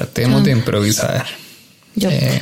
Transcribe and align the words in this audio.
Tratemos 0.00 0.42
de 0.42 0.52
improvisar. 0.52 1.26
Yo. 1.94 2.08
Eh, 2.10 2.40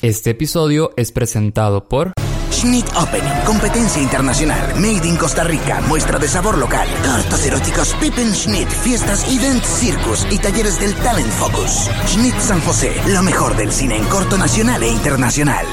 Este 0.00 0.30
episodio 0.30 0.94
es 0.96 1.12
presentado 1.12 1.90
por 1.90 2.14
Schnitt 2.50 2.86
Opening, 2.96 3.44
competencia 3.44 4.00
internacional, 4.00 4.74
made 4.76 5.06
in 5.06 5.16
Costa 5.16 5.44
Rica, 5.44 5.82
muestra 5.82 6.18
de 6.18 6.26
sabor 6.26 6.56
local, 6.56 6.88
cortos 7.04 7.44
eróticos, 7.44 7.94
Pippen 8.00 8.34
Schnitt, 8.34 8.70
fiestas, 8.70 9.30
event, 9.30 9.62
circus 9.62 10.26
y 10.30 10.38
talleres 10.38 10.80
del 10.80 10.94
Talent 10.94 11.30
Focus. 11.30 11.90
Schnitt 12.06 12.38
San 12.40 12.62
José, 12.62 12.94
lo 13.08 13.22
mejor 13.22 13.58
del 13.58 13.70
cine 13.72 13.98
en 13.98 14.04
corto 14.04 14.38
nacional 14.38 14.82
e 14.82 14.88
internacional. 14.88 15.66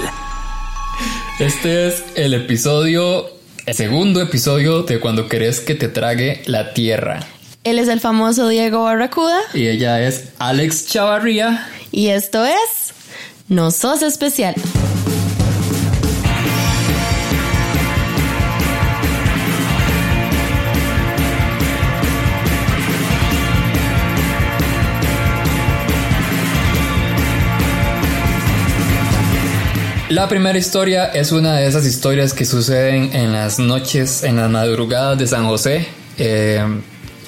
Este 1.40 1.88
es 1.88 2.04
el 2.16 2.34
episodio, 2.34 3.30
el 3.66 3.76
segundo 3.76 4.22
episodio 4.22 4.84
de 4.84 5.00
Cuando 5.00 5.30
querés 5.30 5.62
que 5.62 5.76
te 5.76 5.88
trague 5.88 6.44
la 6.48 6.74
tierra. 6.74 7.26
Él 7.70 7.78
es 7.78 7.88
el 7.88 8.00
famoso 8.00 8.48
Diego 8.48 8.84
Barracuda 8.84 9.40
Y 9.54 9.68
ella 9.68 10.02
es 10.02 10.30
Alex 10.40 10.88
Chavarría. 10.88 11.68
y 11.92 12.08
esto 12.08 12.44
es 12.44 12.94
No 13.48 13.70
Sos 13.70 14.02
Especial. 14.02 14.56
La 30.10 30.28
primera 30.28 30.58
historia 30.58 31.06
es 31.06 31.32
una 31.32 31.58
de 31.58 31.68
esas 31.68 31.86
historias 31.86 32.34
que 32.34 32.44
suceden 32.44 33.12
en 33.14 33.32
las 33.32 33.60
noches, 33.60 34.24
en 34.24 34.38
las 34.38 34.50
madrugadas 34.50 35.20
de 35.20 35.28
San 35.28 35.46
José, 35.46 35.88
eh, 36.18 36.64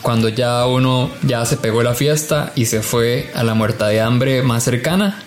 cuando 0.01 0.29
ya 0.29 0.65
uno 0.65 1.09
ya 1.23 1.45
se 1.45 1.57
pegó 1.57 1.83
la 1.83 1.93
fiesta 1.93 2.51
y 2.55 2.65
se 2.65 2.81
fue 2.81 3.31
a 3.35 3.43
la 3.43 3.53
muerta 3.53 3.87
de 3.87 4.01
hambre 4.01 4.41
más 4.41 4.63
cercana. 4.63 5.23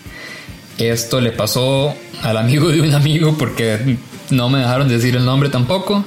Esto 0.78 1.20
le 1.20 1.30
pasó 1.30 1.94
al 2.22 2.36
amigo 2.36 2.68
de 2.68 2.80
un 2.80 2.94
amigo 2.94 3.36
porque 3.38 3.96
no 4.30 4.48
me 4.48 4.58
dejaron 4.58 4.88
decir 4.88 5.14
el 5.16 5.24
nombre 5.24 5.48
tampoco. 5.48 6.04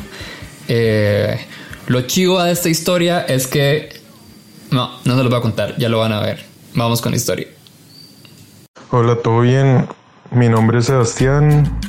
Eh, 0.68 1.40
lo 1.88 2.02
chivo 2.02 2.42
de 2.44 2.52
esta 2.52 2.70
historia 2.70 3.22
es 3.22 3.48
que... 3.48 3.96
No, 4.72 4.92
no 5.06 5.16
se 5.16 5.24
lo 5.24 5.30
voy 5.30 5.40
a 5.40 5.42
contar, 5.42 5.76
ya 5.78 5.88
lo 5.88 6.00
van 6.00 6.12
a 6.12 6.20
ver. 6.20 6.44
Vamos 6.74 7.02
con 7.02 7.12
la 7.12 7.18
historia. 7.18 7.48
Hola, 8.92 9.18
¿todo 9.24 9.42
bien? 9.42 9.88
Mi 10.32 10.50
nombre 10.50 10.80
es 10.80 10.86
Sebastián. 10.86 11.80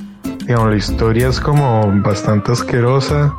Digamos, 0.46 0.70
la 0.70 0.76
historia 0.76 1.28
es 1.28 1.40
como 1.40 1.92
bastante 2.02 2.52
asquerosa 2.52 3.34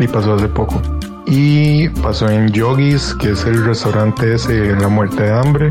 y 0.00 0.08
pasó 0.08 0.34
hace 0.34 0.48
poco. 0.48 0.82
Y 1.26 1.88
pasó 1.88 2.28
en 2.28 2.50
Yogis, 2.50 3.14
que 3.14 3.30
es 3.30 3.44
el 3.44 3.64
restaurante 3.64 4.34
ese 4.34 4.74
la 4.76 4.88
muerte 4.88 5.22
de 5.22 5.32
hambre, 5.32 5.70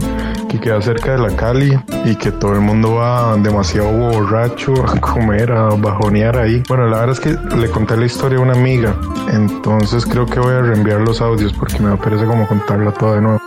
que 0.49 0.59
queda 0.59 0.81
cerca 0.81 1.11
de 1.11 1.17
la 1.19 1.35
Cali 1.35 1.77
y 2.05 2.15
que 2.15 2.31
todo 2.31 2.53
el 2.53 2.61
mundo 2.61 2.95
va 2.95 3.35
demasiado 3.37 3.91
borracho 3.91 4.73
a 4.87 4.99
comer, 4.99 5.51
a 5.51 5.69
bajonear 5.75 6.37
ahí. 6.37 6.63
Bueno, 6.67 6.87
la 6.87 7.01
verdad 7.01 7.15
es 7.15 7.19
que 7.19 7.55
le 7.55 7.69
conté 7.69 7.97
la 7.97 8.05
historia 8.05 8.39
a 8.39 8.41
una 8.41 8.53
amiga, 8.53 8.95
entonces 9.31 10.05
creo 10.05 10.25
que 10.25 10.39
voy 10.39 10.53
a 10.53 10.61
reenviar 10.61 11.01
los 11.01 11.21
audios 11.21 11.53
porque 11.53 11.79
me 11.79 11.95
parece 11.97 12.25
como 12.25 12.47
contarla 12.47 12.91
toda 12.93 13.15
de 13.15 13.21
nuevo. 13.21 13.41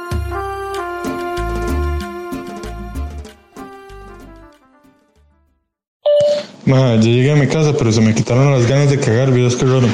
Ma, 6.66 6.96
llegué 6.96 7.32
a 7.32 7.36
mi 7.36 7.46
casa, 7.46 7.74
pero 7.76 7.92
se 7.92 8.00
me 8.00 8.14
quitaron 8.14 8.50
las 8.50 8.66
ganas 8.66 8.88
de 8.88 8.98
cagar, 8.98 9.30
vieras 9.30 9.56
que 9.56 9.66
raro. 9.66 9.86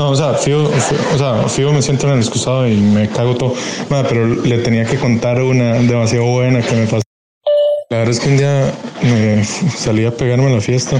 No, 0.00 0.12
o 0.12 0.16
sea, 0.16 0.32
fijo- 0.32 0.70
o 1.14 1.18
sea, 1.18 1.46
fijo 1.46 1.72
me 1.74 1.82
siento 1.82 2.06
en 2.06 2.14
el 2.14 2.20
excusado 2.20 2.66
y 2.66 2.74
me 2.74 3.06
cago 3.10 3.34
todo. 3.36 3.52
Ma, 3.90 4.02
pero 4.02 4.26
le 4.26 4.56
tenía 4.60 4.86
que 4.86 4.96
contar 4.96 5.42
una 5.42 5.74
demasiado 5.74 6.24
buena 6.24 6.62
que 6.62 6.74
me 6.74 6.86
pasó. 6.86 7.02
La 7.90 7.98
verdad 7.98 8.14
es 8.14 8.20
que 8.20 8.28
un 8.30 8.38
día 8.38 8.72
me 9.02 9.44
salí 9.44 10.06
a 10.06 10.16
pegarme 10.16 10.46
a 10.46 10.54
la 10.54 10.62
fiesta 10.62 10.98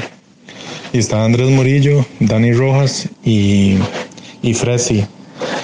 y 0.92 0.98
estaba 0.98 1.24
Andrés 1.24 1.48
Murillo, 1.48 2.04
Dani 2.18 2.52
Rojas 2.52 3.08
y, 3.24 3.78
y 4.42 4.52
Fresi. 4.52 5.06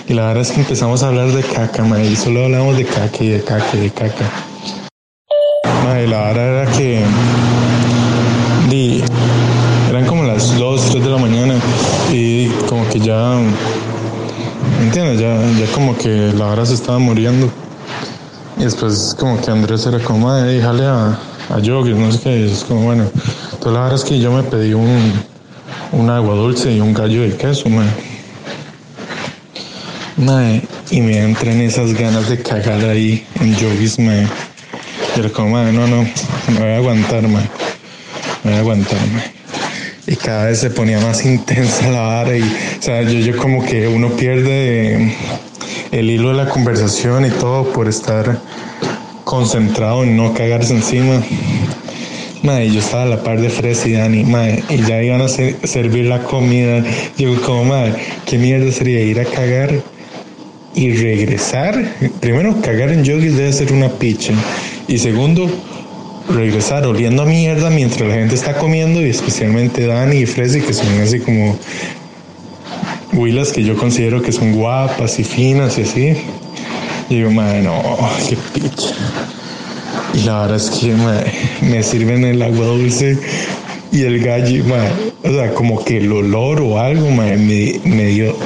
Y 0.09 0.15
la 0.15 0.29
verdad 0.29 0.41
es 0.45 0.53
que 0.53 0.61
empezamos 0.61 1.03
a 1.03 1.09
hablar 1.09 1.29
de 1.29 1.43
caca, 1.43 1.85
ma, 1.85 2.03
y 2.03 2.17
solo 2.17 2.45
hablamos 2.47 2.79
de 2.79 2.87
caca 2.87 3.19
y 3.23 3.29
de 3.29 3.45
caca 3.45 3.69
y 3.75 3.81
de 3.81 3.91
caca. 3.91 4.31
Ma, 5.85 6.01
y 6.01 6.07
la 6.07 6.33
verdad 6.33 6.63
era 6.63 6.73
que 6.73 7.03
Di, 8.71 9.03
eran 9.91 10.07
como 10.07 10.25
las 10.25 10.59
2, 10.59 10.91
3 10.91 11.05
de 11.05 11.11
la 11.11 11.19
mañana 11.19 11.55
y 12.13 12.47
como 12.69 12.86
que 12.99 13.07
ya, 13.07 13.39
¿me 14.79 14.87
entiendes? 14.87 15.21
Ya, 15.21 15.37
ya 15.59 15.73
como 15.73 15.97
que 15.97 16.33
la 16.37 16.47
hora 16.47 16.65
se 16.65 16.75
estaba 16.75 16.99
muriendo. 16.99 17.51
Y 18.59 18.65
después 18.65 19.15
como 19.19 19.41
que 19.41 19.51
Andrés 19.51 19.87
era 19.87 19.99
como, 19.99 20.29
madre, 20.29 20.55
déjale 20.55 20.87
a, 20.87 21.19
a 21.51 21.59
Yogi, 21.61 21.93
no 21.93 22.11
sé 22.11 22.21
qué, 22.21 22.47
es 22.47 22.65
como, 22.65 22.83
bueno. 22.83 23.05
Entonces 23.05 23.73
la 23.73 23.81
verdad 23.81 23.95
es 23.95 24.05
que 24.05 24.19
yo 24.19 24.33
me 24.33 24.43
pedí 24.45 24.73
un, 24.73 25.13
un 25.93 26.11
agua 26.11 26.35
dulce 26.35 26.73
y 26.73 26.81
un 26.81 26.95
gallo 26.95 27.23
de 27.23 27.37
queso, 27.37 27.69
madre. 27.69 27.91
Madre, 30.17 30.63
y 30.91 31.01
me 31.03 31.19
entran 31.19 31.61
esas 31.61 31.93
ganas 31.93 32.29
de 32.31 32.41
cagar 32.41 32.83
ahí 32.89 33.27
en 33.41 33.55
Yogis, 33.57 33.99
madre. 33.99 34.29
Y 35.17 35.21
era 35.21 35.29
como, 35.31 35.51
madre, 35.51 35.73
no, 35.73 35.87
no, 35.87 36.03
me 36.49 36.59
voy 36.59 36.69
a 36.69 36.77
aguantar, 36.77 37.29
madre 37.29 37.51
me 38.47 38.53
voy 38.53 38.59
a 38.59 38.61
aguantarme. 38.61 39.36
Y 40.07 40.17
cada 40.17 40.47
vez 40.47 40.59
se 40.61 40.71
ponía 40.71 41.01
más 41.01 41.25
intensa 41.25 41.91
la 41.91 42.01
vara 42.01 42.37
y, 42.37 42.43
o 42.43 42.83
sea, 42.83 43.03
yo, 43.03 43.19
yo 43.19 43.37
como 43.37 43.65
que 43.65 43.89
uno 43.89 44.11
pierde 44.11 45.13
el 45.91 46.11
hilo 46.11 46.29
de 46.31 46.35
la 46.37 46.49
conversación 46.49 47.27
y 47.27 47.31
todo 47.31 47.73
por 47.73 47.89
estar 47.89 48.39
concentrado 49.25 50.05
en 50.05 50.17
no 50.17 50.33
cagarse 50.33 50.75
encima. 50.75 51.23
Madre, 52.43 52.71
yo 52.71 52.79
estaba 52.79 53.03
a 53.03 53.07
la 53.07 53.23
par 53.25 53.41
de 53.41 53.49
Fres 53.51 53.85
y 53.87 53.93
Dani, 53.93 54.23
madre, 54.23 54.63
y 54.69 54.77
ya 54.83 55.03
iban 55.03 55.21
a 55.21 55.29
ser- 55.29 55.57
servir 55.65 56.05
la 56.05 56.23
comida. 56.23 56.85
Yo 57.19 57.41
como, 57.43 57.65
madre, 57.65 57.95
¿qué 58.25 58.39
mierda 58.39 58.71
sería 58.71 59.01
ir 59.03 59.19
a 59.19 59.25
cagar 59.25 59.75
y 60.75 60.93
regresar? 60.93 61.97
Primero, 62.21 62.61
cagar 62.61 62.93
en 62.93 63.03
yogis 63.03 63.37
debe 63.37 63.53
ser 63.53 63.73
una 63.73 63.89
picha. 63.89 64.33
Y 64.87 64.99
segundo, 64.99 65.51
regresar 66.29 66.87
oliendo 66.87 67.23
a 67.23 67.27
mierda 67.27 67.71
mientras 67.71 68.09
la 68.09 68.15
gente 68.15 68.35
está 68.35 68.59
comiendo 68.59 69.01
y 69.01 69.11
especialmente 69.11 69.87
Dani 69.87 70.17
y 70.17 70.27
Fresi 70.27 70.61
que 70.61 70.73
son 70.73 71.01
así 71.01 71.21
como 71.21 71.57
huilas 73.13 73.53
que 73.53 73.63
yo 73.63 73.77
considero 73.77 74.23
que 74.23 74.33
son 74.33 74.53
guapas 74.55 75.19
y 75.19 75.25
finas 75.25 75.79
y 75.79 75.83
así. 75.83 76.17
Y 77.09 77.17
digo, 77.17 77.31
madre, 77.31 77.63
no, 77.63 77.81
qué 78.29 78.37
picha. 78.53 78.95
Y 80.15 80.21
la 80.21 80.43
verdad 80.43 80.57
es 80.57 80.71
que 80.71 80.93
madre, 80.95 81.33
me 81.63 81.83
sirven 81.83 82.25
el 82.25 82.43
agua 82.43 82.67
dulce 82.67 83.19
y 83.93 84.03
el 84.03 84.23
gallo, 84.23 84.65
madre, 84.65 84.91
o 85.23 85.31
sea, 85.31 85.55
como 85.55 85.85
que 85.85 85.99
el 85.99 86.11
olor 86.11 86.61
o 86.61 86.79
algo 86.79 87.11
madre, 87.11 87.37
me, 87.37 87.81
me 87.85 88.07
dio, 88.07 88.37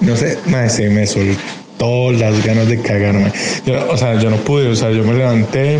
no 0.00 0.16
sé, 0.16 0.38
madre, 0.46 0.70
se 0.70 0.88
me 0.88 1.06
soltó 1.06 2.12
las 2.12 2.44
ganas 2.44 2.68
de 2.68 2.80
cagar. 2.80 3.14
madre. 3.14 3.32
Yo, 3.64 3.88
o 3.90 3.96
sea, 3.96 4.18
yo 4.18 4.30
no 4.30 4.36
pude, 4.36 4.68
o 4.68 4.76
sea, 4.76 4.90
yo 4.90 5.04
me 5.04 5.14
levanté, 5.14 5.78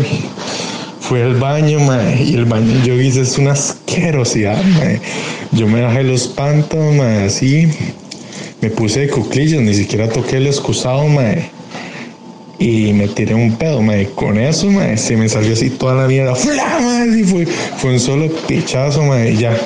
fui 1.07 1.21
al 1.21 1.35
baño, 1.35 1.79
mae, 1.79 2.21
y 2.21 2.33
el 2.33 2.43
baño 2.43 2.83
yo 2.83 2.99
hice 2.99 3.21
es 3.21 3.37
una 3.37 3.53
asquerosidad, 3.53 4.61
mae. 4.61 4.99
Yo 5.53 5.65
me 5.65 5.81
bajé 5.81 6.03
los 6.03 6.27
pantalones, 6.27 6.97
mae, 6.97 7.25
así, 7.25 7.67
me 8.61 8.69
puse 8.69 9.01
de 9.01 9.09
cuclillas, 9.09 9.61
ni 9.61 9.73
siquiera 9.73 10.09
toqué 10.09 10.37
el 10.37 10.47
excusado, 10.47 11.07
mae. 11.07 11.49
Y 12.59 12.91
me 12.91 13.07
tiré 13.07 13.35
un 13.35 13.55
pedo, 13.55 13.81
mae. 13.81 14.09
Con 14.15 14.37
eso, 14.37 14.69
mae, 14.69 14.97
se 14.97 15.15
me 15.15 15.29
salió 15.29 15.53
así 15.53 15.69
toda 15.69 15.95
la 15.95 16.07
mierda. 16.07 16.35
¡Fla, 16.35 16.79
mae! 16.81 17.09
Así 17.09 17.23
fue, 17.23 17.45
fue 17.45 17.93
un 17.93 17.99
solo 18.01 18.29
pichazo, 18.45 19.03
mae, 19.03 19.31
y 19.31 19.37
ya. 19.37 19.57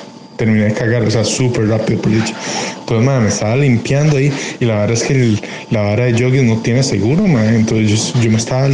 Terminé 0.41 0.66
de 0.66 0.74
cagar, 0.74 1.03
o 1.03 1.12
sea, 1.12 1.24
súper 1.24 1.68
rápido, 1.68 2.02
por 2.02 2.12
dicho. 2.12 2.34
Entonces, 2.79 3.06
mae, 3.06 3.19
me 3.19 3.29
estaba 3.29 3.56
limpiando 3.57 4.18
ahí. 4.18 4.34
Y 4.59 4.66
la 4.66 4.79
verdad 4.79 4.94
es 4.94 5.03
que 5.03 5.13
el- 5.13 5.40
la 5.69 5.81
vara 5.84 6.06
de 6.06 6.13
jogging 6.13 6.47
no 6.47 6.57
tiene 6.63 6.81
seguro, 6.81 7.28
mae. 7.28 7.57
Entonces, 7.57 8.12
yo, 8.16 8.22
yo 8.22 8.31
me 8.31 8.38
estaba 8.38 8.68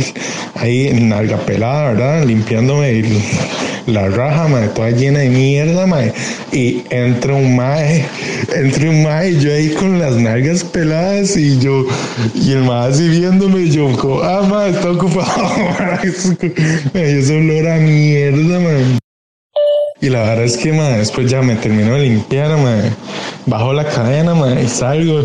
ahí 0.56 0.88
en 0.88 1.10
nalga 1.10 1.36
pelada, 1.46 1.92
¿verdad? 1.92 2.24
Limpiándome 2.26 2.90
el- 3.00 3.22
la 3.88 4.08
raja, 4.08 4.48
mae, 4.48 4.70
toda 4.70 4.92
llena 4.92 5.20
de 5.20 5.30
mierda, 5.30 5.86
mae. 5.88 6.14
Y 6.54 6.84
entra 6.90 7.34
un 7.34 7.58
mae, 7.58 8.06
entra 8.56 8.90
un 8.90 9.04
mae, 9.04 9.32
y 9.32 9.40
yo 9.42 9.54
ahí 9.54 9.70
con 9.72 10.00
las 10.00 10.16
nalgas 10.16 10.64
peladas 10.64 11.36
y 11.36 11.60
yo, 11.60 11.86
y 12.34 12.52
el 12.54 12.64
mae 12.64 12.92
así 12.92 13.10
viéndome, 13.10 13.70
yo, 13.70 13.92
como, 13.98 14.22
ah, 14.22 14.42
mae, 14.50 14.70
está 14.70 14.90
ocupado, 14.90 15.28
mae, 16.94 17.20
ese 17.20 17.36
olor 17.36 17.68
a 17.68 17.76
mierda, 17.78 18.58
mae. 18.62 19.07
Y 20.00 20.10
la 20.10 20.20
verdad 20.20 20.44
es 20.44 20.58
que, 20.58 20.72
mae, 20.72 21.00
después 21.00 21.30
ya 21.30 21.42
me 21.42 21.56
terminó 21.56 21.94
de 21.94 22.02
limpiar, 22.02 22.56
mae. 22.58 22.92
Bajo 23.48 23.74
la 23.74 23.84
cadena, 23.84 24.36
mae, 24.36 24.64
y 24.64 24.68
salgo. 24.68 25.24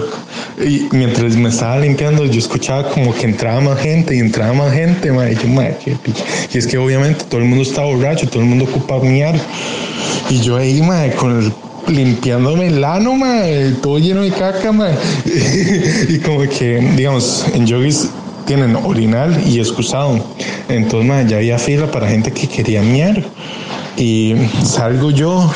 Y 0.59 0.89
mientras 0.93 1.37
me 1.37 1.51
estaba 1.51 1.79
limpiando, 1.79 2.25
yo 2.25 2.39
escuchaba 2.39 2.89
como 2.89 3.15
que 3.15 3.27
entraba 3.27 3.61
más 3.61 3.81
gente 3.81 4.17
y 4.17 4.21
entraba 4.21 4.55
más 4.55 4.73
gente. 4.73 5.09
Y 5.09 5.35
yo, 5.35 5.79
qué. 5.85 5.97
Y 6.55 6.59
es 6.59 6.67
que 6.67 6.79
obviamente 6.79 7.25
todo 7.25 7.43
el 7.43 7.47
mundo 7.47 7.63
está 7.63 7.83
borracho, 7.83 8.27
todo 8.29 8.41
el 8.41 8.49
mundo 8.49 8.65
ocupa 8.65 8.99
miar. 9.01 9.35
Y 10.31 10.41
yo 10.41 10.57
ahí, 10.57 10.81
con 11.19 11.39
el 11.39 11.53
limpiándome 11.89 12.69
el 12.69 12.83
ano, 12.83 13.15
mae, 13.15 13.73
todo 13.83 13.99
lleno 13.99 14.23
de 14.23 14.31
caca, 14.31 14.73
mae. 14.73 14.95
y 16.09 16.19
como 16.21 16.41
que, 16.49 16.81
digamos, 16.97 17.45
en 17.55 17.67
yogis 17.67 18.09
tienen 18.47 18.75
orinal 18.77 19.39
y 19.47 19.59
excusado. 19.59 20.25
Entonces, 20.71 21.07
ma, 21.07 21.23
ya 21.23 21.37
había 21.37 21.59
fila 21.59 21.91
para 21.91 22.09
gente 22.09 22.33
que 22.33 22.49
quería 22.49 22.81
miar. 22.81 23.23
Y 23.97 24.35
salgo 24.65 25.11
yo, 25.11 25.51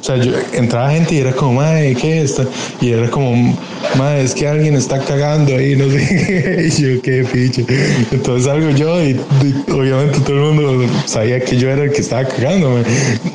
o 0.00 0.04
sea, 0.04 0.16
yo, 0.16 0.32
entraba 0.54 0.90
gente 0.92 1.14
y 1.14 1.18
era 1.18 1.32
como, 1.32 1.54
madre, 1.54 1.94
¿qué 1.94 2.22
es 2.22 2.30
esto? 2.30 2.48
Y 2.80 2.90
era 2.92 3.10
como, 3.10 3.56
madre, 3.96 4.22
es 4.24 4.34
que 4.34 4.48
alguien 4.48 4.74
está 4.74 4.98
cagando 5.04 5.54
ahí, 5.54 5.76
no 5.76 5.90
sé. 5.90 6.70
Y 6.80 6.82
yo, 6.96 7.02
qué 7.02 7.24
picho. 7.30 7.62
Entonces 8.10 8.46
salgo 8.46 8.70
yo 8.70 9.02
y, 9.02 9.10
y 9.42 9.70
obviamente 9.72 10.20
todo 10.20 10.36
el 10.50 10.54
mundo 10.54 10.86
sabía 11.06 11.40
que 11.40 11.56
yo 11.56 11.70
era 11.70 11.84
el 11.84 11.92
que 11.92 12.00
estaba 12.00 12.24
cagando, 12.26 12.70
man. 12.70 12.84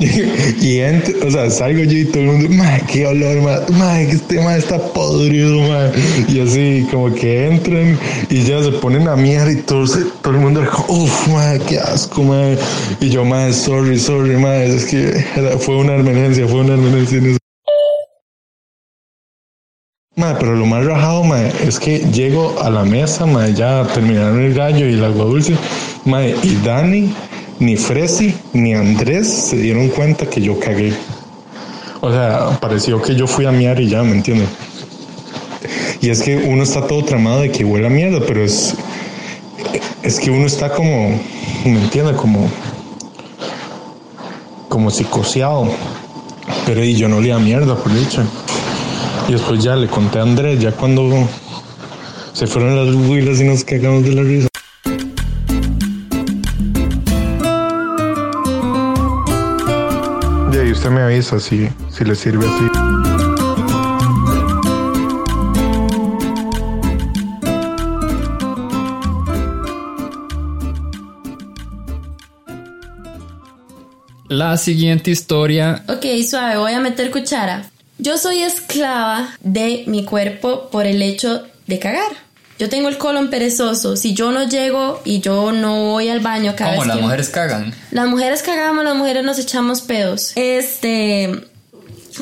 Y, 0.60 0.78
ent- 0.78 1.24
o 1.24 1.30
sea, 1.30 1.50
salgo 1.50 1.82
yo 1.84 1.98
y 1.98 2.04
todo 2.06 2.22
el 2.22 2.28
mundo, 2.28 2.48
madre, 2.50 2.82
qué 2.92 3.06
olor, 3.06 3.42
madre, 3.42 3.64
madre, 3.76 4.06
que 4.08 4.12
este 4.16 4.40
madre 4.40 4.58
está 4.58 4.78
podrido, 4.92 5.60
madre. 5.68 5.92
Y 6.28 6.40
así, 6.40 6.86
como 6.90 7.14
que 7.14 7.46
entran 7.46 7.98
y 8.30 8.42
ya 8.42 8.62
se 8.62 8.72
ponen 8.72 9.06
a 9.08 9.16
mierda 9.16 9.52
y 9.52 9.56
todo, 9.56 9.84
todo 10.22 10.34
el 10.34 10.40
mundo 10.40 10.62
era 10.62 10.70
como, 10.70 11.04
uff, 11.04 11.28
madre, 11.28 11.60
qué 11.68 11.78
asco, 11.78 12.22
madre. 12.22 12.58
Y 13.00 13.08
yo, 13.10 13.24
madre, 13.24 13.52
sorry, 13.52 13.98
sorry, 13.98 14.36
madre, 14.36 14.74
es 14.74 14.84
que 14.86 15.24
era- 15.36 15.58
fue 15.58 15.76
una 15.76 15.94
emergencia, 15.96 16.46
fue 16.46 16.55
en 16.62 16.94
ese- 16.96 17.38
Madre, 20.16 20.36
pero 20.40 20.54
lo 20.56 20.64
más 20.64 20.84
rajado, 20.84 21.24
madre, 21.24 21.52
es 21.66 21.78
que 21.78 21.98
llego 22.10 22.58
a 22.62 22.70
la 22.70 22.84
mesa, 22.84 23.26
madre, 23.26 23.52
ya 23.52 23.86
terminaron 23.92 24.40
el 24.42 24.54
gallo 24.54 24.88
y 24.88 24.94
el 24.94 25.04
agua 25.04 25.26
dulce, 25.26 25.54
madre, 26.06 26.34
y 26.42 26.56
Dani, 26.64 27.12
ni 27.58 27.76
Fresi, 27.76 28.34
ni 28.54 28.72
Andrés 28.72 29.28
se 29.30 29.58
dieron 29.58 29.88
cuenta 29.90 30.24
que 30.24 30.40
yo 30.40 30.58
cagué. 30.58 30.94
O 32.00 32.10
sea, 32.10 32.58
pareció 32.60 33.02
que 33.02 33.14
yo 33.14 33.26
fui 33.26 33.44
a 33.44 33.50
miar 33.52 33.78
y 33.78 33.88
ya, 33.90 34.02
¿me 34.02 34.12
entienden? 34.12 34.48
Y 36.00 36.08
es 36.08 36.22
que 36.22 36.36
uno 36.36 36.62
está 36.62 36.86
todo 36.86 37.04
tramado 37.04 37.40
de 37.42 37.50
que 37.50 37.64
huele 37.64 37.86
a 37.86 37.90
mierda, 37.90 38.20
pero 38.26 38.42
es, 38.42 38.74
es 40.02 40.18
que 40.18 40.30
uno 40.30 40.46
está 40.46 40.70
como, 40.72 41.10
¿me 41.64 41.78
entiende? 41.82 42.14
Como, 42.14 42.48
como 44.70 44.90
psicoseado. 44.90 45.68
Pero 46.66 46.82
y 46.82 46.96
yo 46.96 47.08
no 47.08 47.18
olía 47.18 47.38
mierda, 47.38 47.76
por 47.76 47.94
dicha. 47.94 48.24
Y 49.28 49.32
después 49.32 49.62
ya 49.62 49.76
le 49.76 49.86
conté 49.86 50.18
a 50.18 50.22
Andrés, 50.22 50.60
ya 50.60 50.72
cuando 50.72 51.28
se 52.32 52.48
fueron 52.48 52.74
las 52.76 52.94
huilas 52.94 53.40
y 53.40 53.44
nos 53.44 53.62
cagamos 53.62 54.02
de 54.02 54.12
la 54.12 54.22
risa. 54.22 54.48
Y 60.52 60.56
ahí 60.56 60.72
usted 60.72 60.90
me 60.90 61.02
avisa 61.02 61.38
si, 61.38 61.68
si 61.88 62.04
le 62.04 62.16
sirve 62.16 62.44
así. 62.46 63.05
La 74.36 74.56
siguiente 74.58 75.10
historia 75.10 75.82
Ok, 75.88 76.04
suave, 76.28 76.58
voy 76.58 76.72
a 76.72 76.80
meter 76.80 77.10
cuchara. 77.10 77.70
Yo 77.98 78.18
soy 78.18 78.42
esclava 78.42 79.30
de 79.40 79.84
mi 79.86 80.04
cuerpo 80.04 80.68
por 80.70 80.84
el 80.84 81.00
hecho 81.00 81.44
de 81.66 81.78
cagar. 81.78 82.10
Yo 82.58 82.68
tengo 82.68 82.88
el 82.90 82.98
colon 82.98 83.30
perezoso. 83.30 83.96
Si 83.96 84.12
yo 84.12 84.32
no 84.32 84.46
llego 84.46 85.00
y 85.06 85.20
yo 85.20 85.52
no 85.52 85.84
voy 85.92 86.10
al 86.10 86.20
baño 86.20 86.54
cada 86.54 86.70
como 86.72 86.80
vez 86.82 86.88
las 86.88 86.96
que- 86.98 87.02
mujeres 87.02 87.28
cagan. 87.30 87.74
Las 87.90 88.08
mujeres 88.08 88.42
cagamos, 88.42 88.84
las 88.84 88.94
mujeres 88.94 89.24
nos 89.24 89.38
echamos 89.38 89.80
pedos. 89.80 90.32
Este, 90.34 91.40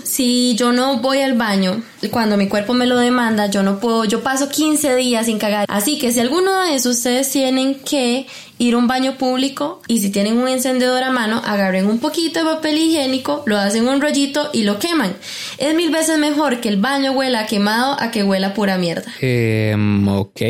si 0.02 0.54
yo 0.56 0.72
no 0.72 0.98
voy 0.98 1.20
al 1.20 1.34
baño, 1.34 1.82
cuando 2.10 2.36
mi 2.36 2.48
cuerpo 2.48 2.74
me 2.74 2.86
lo 2.86 2.96
demanda, 2.96 3.46
yo 3.46 3.62
no 3.62 3.78
puedo, 3.78 4.04
yo 4.04 4.22
paso 4.22 4.48
15 4.48 4.96
días 4.96 5.26
sin 5.26 5.38
cagar. 5.38 5.66
Así 5.68 5.98
que 5.98 6.12
si 6.12 6.20
alguno 6.20 6.62
de 6.62 6.74
esos 6.74 6.96
ustedes 6.96 7.30
tienen 7.30 7.76
que 7.76 8.26
ir 8.58 8.74
a 8.74 8.78
un 8.78 8.86
baño 8.86 9.16
público 9.16 9.82
y 9.88 10.00
si 10.00 10.10
tienen 10.10 10.38
un 10.38 10.48
encendedor 10.48 11.02
a 11.02 11.10
mano, 11.10 11.40
agarren 11.44 11.86
un 11.86 11.98
poquito 11.98 12.40
de 12.40 12.44
papel 12.44 12.78
higiénico, 12.78 13.42
lo 13.46 13.58
hacen 13.58 13.88
un 13.88 14.00
rollito 14.00 14.50
y 14.52 14.64
lo 14.64 14.78
queman. 14.78 15.14
Es 15.58 15.74
mil 15.74 15.90
veces 15.90 16.18
mejor 16.18 16.60
que 16.60 16.68
el 16.68 16.80
baño 16.80 17.12
huela 17.12 17.46
quemado 17.46 17.96
a 18.00 18.10
que 18.10 18.22
huela 18.22 18.54
pura 18.54 18.78
mierda. 18.78 19.10
Em, 19.20 20.06
ok. 20.08 20.40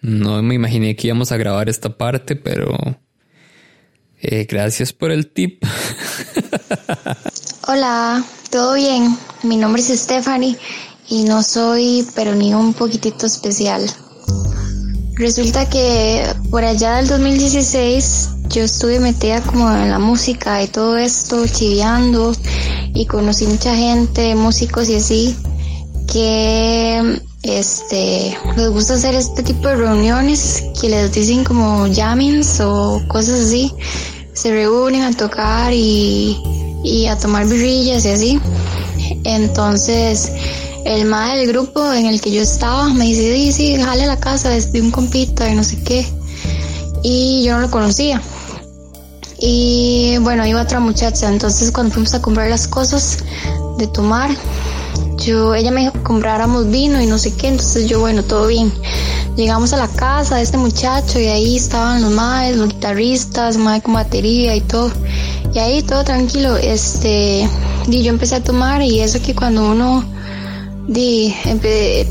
No 0.00 0.42
me 0.42 0.54
imaginé 0.54 0.94
que 0.94 1.08
íbamos 1.08 1.32
a 1.32 1.36
grabar 1.36 1.68
esta 1.68 1.96
parte, 1.96 2.36
pero... 2.36 2.76
eh, 4.20 4.46
gracias 4.48 4.92
por 4.92 5.10
el 5.10 5.28
tip. 5.28 5.64
Hola, 7.70 8.24
¿todo 8.48 8.76
bien? 8.76 9.18
Mi 9.42 9.58
nombre 9.58 9.82
es 9.82 9.88
Stephanie 9.88 10.56
y 11.10 11.24
no 11.24 11.42
soy, 11.42 12.08
pero 12.14 12.34
ni 12.34 12.54
un 12.54 12.72
poquitito 12.72 13.26
especial. 13.26 13.84
Resulta 15.16 15.68
que 15.68 16.24
por 16.50 16.64
allá 16.64 16.94
del 16.94 17.08
2016 17.08 18.30
yo 18.48 18.62
estuve 18.62 19.00
metida 19.00 19.42
como 19.42 19.70
en 19.70 19.90
la 19.90 19.98
música 19.98 20.62
y 20.62 20.68
todo 20.68 20.96
esto, 20.96 21.46
chiviando 21.46 22.32
y 22.94 23.04
conocí 23.04 23.46
mucha 23.46 23.76
gente, 23.76 24.34
músicos 24.34 24.88
y 24.88 24.94
así, 24.94 25.36
que 26.10 27.20
este 27.42 28.34
les 28.56 28.70
gusta 28.70 28.94
hacer 28.94 29.14
este 29.14 29.42
tipo 29.42 29.68
de 29.68 29.76
reuniones 29.76 30.64
que 30.80 30.88
les 30.88 31.12
dicen 31.12 31.44
como 31.44 31.86
jammings 31.94 32.60
o 32.62 33.02
cosas 33.08 33.40
así. 33.40 33.74
Se 34.32 34.52
reúnen 34.52 35.02
a 35.02 35.12
tocar 35.12 35.70
y, 35.74 36.57
y 36.82 37.06
a 37.06 37.16
tomar 37.18 37.46
birrillas 37.46 38.04
y 38.04 38.08
así. 38.08 38.40
Entonces, 39.24 40.30
el 40.84 41.04
más 41.04 41.36
del 41.36 41.48
grupo 41.48 41.92
en 41.92 42.06
el 42.06 42.20
que 42.20 42.30
yo 42.30 42.42
estaba 42.42 42.88
me 42.88 43.06
dice, 43.06 43.34
sí, 43.34 43.52
sí, 43.52 43.76
jale 43.76 44.04
a 44.04 44.06
la 44.06 44.20
casa 44.20 44.50
de 44.50 44.80
un 44.80 44.90
compita 44.90 45.48
y 45.48 45.54
no 45.54 45.64
sé 45.64 45.82
qué. 45.82 46.06
Y 47.02 47.42
yo 47.44 47.54
no 47.54 47.60
lo 47.60 47.70
conocía. 47.70 48.20
Y 49.40 50.16
bueno, 50.20 50.44
iba 50.46 50.62
otra 50.62 50.80
muchacha. 50.80 51.28
Entonces, 51.28 51.70
cuando 51.70 51.92
fuimos 51.92 52.14
a 52.14 52.22
comprar 52.22 52.50
las 52.50 52.66
cosas 52.66 53.18
de 53.78 53.86
tomar, 53.86 54.30
yo, 55.18 55.54
ella 55.54 55.70
me 55.70 55.80
dijo 55.80 55.92
que 55.92 56.02
compráramos 56.02 56.70
vino 56.70 57.00
y 57.00 57.06
no 57.06 57.18
sé 57.18 57.34
qué. 57.34 57.48
Entonces, 57.48 57.88
yo, 57.88 58.00
bueno, 58.00 58.24
todo 58.24 58.46
bien. 58.46 58.72
Llegamos 59.36 59.72
a 59.72 59.76
la 59.76 59.88
casa 59.88 60.36
de 60.36 60.42
este 60.42 60.58
muchacho 60.58 61.20
y 61.20 61.26
ahí 61.26 61.56
estaban 61.56 62.02
los 62.02 62.10
maes, 62.10 62.56
los 62.56 62.68
guitarristas, 62.68 63.56
mae 63.56 63.80
con 63.80 63.94
batería 63.94 64.56
y 64.56 64.60
todo. 64.62 64.90
Y 65.54 65.58
ahí 65.58 65.82
todo 65.82 66.04
tranquilo. 66.04 66.56
Este, 66.56 67.48
y 67.86 68.02
yo 68.02 68.10
empecé 68.10 68.36
a 68.36 68.42
tomar 68.42 68.82
y 68.82 69.00
eso 69.00 69.20
que 69.22 69.34
cuando 69.34 69.70
uno 69.70 70.04
di, 70.86 71.34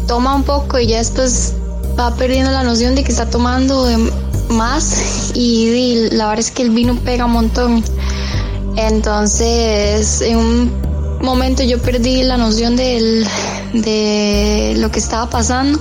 toma 0.08 0.36
un 0.36 0.44
poco 0.44 0.80
y 0.80 0.88
ya 0.88 0.98
después 0.98 1.54
va 2.00 2.16
perdiendo 2.16 2.52
la 2.52 2.64
noción 2.64 2.96
de 2.96 3.04
que 3.04 3.12
está 3.12 3.30
tomando 3.30 3.88
más 4.50 5.32
y 5.34 6.10
la 6.12 6.30
verdad 6.30 6.40
es 6.40 6.52
que 6.52 6.64
el 6.64 6.72
vino 6.72 6.96
pega 6.96 7.26
un 7.26 7.32
montón. 7.32 7.84
Entonces, 8.76 10.22
en 10.22 10.38
un 10.38 10.72
momento 11.22 11.64
yo 11.64 11.82
perdí 11.82 12.24
la 12.24 12.38
noción 12.38 12.76
del, 12.76 13.26
de 13.74 14.76
lo 14.78 14.92
que 14.92 15.00
estaba 15.00 15.30
pasando. 15.30 15.80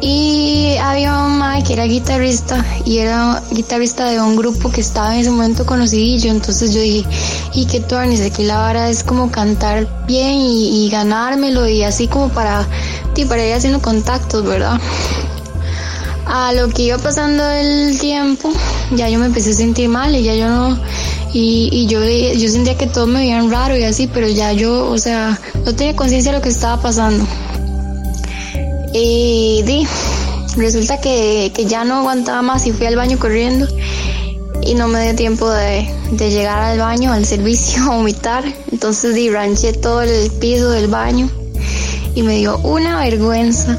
Y 0.00 0.76
había 0.80 1.24
un 1.24 1.38
mae 1.38 1.64
que 1.64 1.72
era 1.72 1.84
guitarrista 1.84 2.64
y 2.84 2.98
era 2.98 3.42
guitarrista 3.50 4.06
de 4.06 4.20
un 4.20 4.36
grupo 4.36 4.70
que 4.70 4.80
estaba 4.80 5.14
en 5.14 5.20
ese 5.20 5.30
momento 5.30 5.66
conocidillo. 5.66 6.30
Entonces 6.30 6.72
yo 6.72 6.80
dije, 6.80 7.04
y 7.52 7.66
que 7.66 7.80
Tornis, 7.80 8.20
aquí 8.20 8.44
la 8.44 8.58
vara 8.58 8.88
es 8.90 9.02
como 9.02 9.30
cantar 9.30 9.88
bien 10.06 10.34
y, 10.34 10.86
y 10.86 10.90
ganármelo 10.90 11.68
y 11.68 11.82
así 11.82 12.06
como 12.06 12.28
para, 12.28 12.66
sí, 13.14 13.24
para 13.24 13.44
ir 13.44 13.54
haciendo 13.54 13.82
contactos, 13.82 14.44
¿verdad? 14.44 14.80
A 16.26 16.52
lo 16.52 16.68
que 16.68 16.82
iba 16.82 16.98
pasando 16.98 17.48
el 17.48 17.98
tiempo, 17.98 18.52
ya 18.94 19.08
yo 19.08 19.18
me 19.18 19.26
empecé 19.26 19.50
a 19.50 19.54
sentir 19.54 19.88
mal 19.88 20.14
y 20.14 20.22
ya 20.22 20.34
yo 20.34 20.48
no, 20.48 20.78
y, 21.32 21.68
y 21.72 21.86
yo, 21.86 22.04
yo 22.04 22.48
sentía 22.48 22.76
que 22.76 22.86
todos 22.86 23.08
me 23.08 23.20
veían 23.20 23.50
raro 23.50 23.76
y 23.76 23.84
así, 23.84 24.06
pero 24.06 24.28
ya 24.28 24.52
yo, 24.52 24.90
o 24.90 24.98
sea, 24.98 25.38
no 25.64 25.74
tenía 25.74 25.96
conciencia 25.96 26.32
de 26.32 26.38
lo 26.38 26.42
que 26.42 26.50
estaba 26.50 26.80
pasando. 26.80 27.26
Y 29.00 29.62
di, 29.62 29.86
resulta 30.56 31.00
que, 31.00 31.52
que 31.54 31.66
ya 31.66 31.84
no 31.84 31.96
aguantaba 31.96 32.42
más 32.42 32.66
y 32.66 32.72
fui 32.72 32.86
al 32.86 32.96
baño 32.96 33.18
corriendo 33.18 33.66
y 34.62 34.74
no 34.74 34.88
me 34.88 35.02
dio 35.02 35.14
tiempo 35.14 35.48
de, 35.48 35.88
de 36.10 36.30
llegar 36.30 36.58
al 36.58 36.78
baño, 36.78 37.12
al 37.12 37.24
servicio, 37.24 37.82
a 37.90 37.96
vomitar. 37.96 38.44
Entonces 38.72 39.14
di, 39.14 39.30
ranché 39.30 39.72
todo 39.72 40.02
el 40.02 40.30
piso 40.32 40.70
del 40.70 40.88
baño 40.88 41.30
y 42.14 42.22
me 42.22 42.36
dio 42.36 42.58
una 42.58 42.98
vergüenza. 42.98 43.78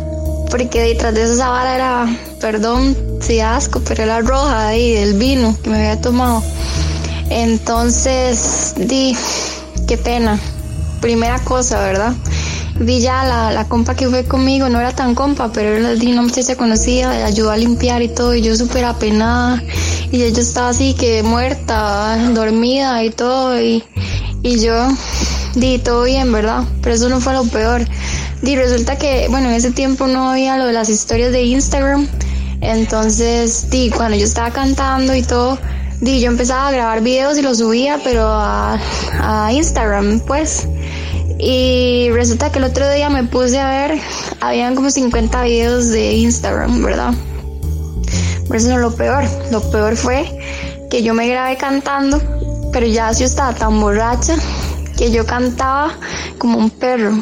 Porque 0.50 0.82
detrás 0.82 1.14
de 1.14 1.32
esa 1.32 1.50
vara 1.50 1.76
era, 1.76 2.18
perdón 2.40 2.98
si 3.22 3.40
asco, 3.40 3.82
pero 3.82 4.04
era 4.04 4.22
roja 4.22 4.70
ahí 4.70 4.94
del 4.94 5.14
vino 5.14 5.56
que 5.62 5.70
me 5.70 5.78
había 5.78 6.02
tomado. 6.02 6.42
Entonces, 7.30 8.74
di, 8.76 9.16
qué 9.88 9.98
pena. 9.98 10.40
Primera 11.02 11.40
cosa, 11.40 11.80
¿verdad? 11.82 12.14
Vi 12.80 13.02
ya 13.02 13.26
la, 13.26 13.52
la 13.52 13.68
compa 13.68 13.94
que 13.94 14.08
fue 14.08 14.24
conmigo, 14.24 14.70
no 14.70 14.80
era 14.80 14.94
tan 14.94 15.14
compa, 15.14 15.52
pero 15.52 15.76
era 15.76 16.02
una 16.10 16.22
muchacha 16.22 16.56
conocida, 16.56 17.12
le 17.12 17.24
ayudó 17.24 17.52
a 17.52 17.58
limpiar 17.58 18.02
y 18.02 18.08
todo, 18.08 18.34
y 18.34 18.42
yo 18.42 18.56
súper 18.56 18.86
apenada. 18.86 19.62
Y 20.12 20.20
yo 20.20 20.26
estaba 20.26 20.70
así 20.70 20.94
que 20.94 21.22
muerta, 21.22 22.18
dormida 22.34 23.04
y 23.04 23.10
todo, 23.10 23.62
y, 23.62 23.84
y 24.44 24.60
yo 24.60 24.88
di 25.56 25.78
todo 25.80 26.04
bien, 26.04 26.32
¿verdad? 26.32 26.64
Pero 26.82 26.96
eso 26.96 27.10
no 27.10 27.20
fue 27.20 27.34
lo 27.34 27.44
peor. 27.44 27.86
Di 28.42 28.56
resulta 28.56 28.98
que, 28.98 29.28
bueno, 29.30 29.50
en 29.50 29.56
ese 29.56 29.72
tiempo 29.72 30.08
no 30.08 30.32
había 30.32 30.58
lo 30.58 30.66
de 30.66 30.74
las 30.74 30.90
historias 30.90 31.34
de 31.34 31.44
Instagram. 31.44 32.08
Entonces, 32.62 33.70
di, 33.70 33.90
cuando 33.90 34.16
yo 34.18 34.24
estaba 34.24 34.52
cantando 34.52 35.14
y 35.14 35.24
todo, 35.24 35.58
di, 36.00 36.22
yo 36.22 36.28
empezaba 36.28 36.70
a 36.70 36.72
grabar 36.72 37.02
videos 37.02 37.38
y 37.38 37.42
los 37.42 37.58
subía, 37.58 38.00
pero 38.04 38.26
a, 38.26 38.80
a 39.22 39.52
Instagram, 39.52 40.22
pues. 40.22 40.66
Y 41.42 42.10
resulta 42.12 42.52
que 42.52 42.60
el 42.60 42.66
otro 42.66 42.90
día 42.92 43.10
me 43.10 43.24
puse 43.24 43.58
a 43.60 43.70
ver, 43.70 44.00
habían 44.42 44.76
como 44.76 44.92
50 44.92 45.44
videos 45.44 45.88
de 45.90 46.14
Instagram, 46.14 46.84
¿verdad? 46.84 47.14
Pero 48.48 48.60
eso 48.60 48.70
no 48.70 48.78
lo 48.80 48.94
peor. 48.94 49.24
Lo 49.50 49.62
peor 49.72 49.96
fue 49.96 50.38
que 50.90 51.02
yo 51.02 51.14
me 51.14 51.30
grabé 51.30 51.56
cantando, 51.56 52.22
pero 52.74 52.86
ya 52.86 53.12
yo 53.14 53.26
estaba 53.26 53.54
tan 53.54 53.80
borracha 53.80 54.36
que 54.98 55.12
yo 55.12 55.26
cantaba 55.26 55.94
como 56.38 56.58
un 56.58 56.70
perro. 56.70 57.14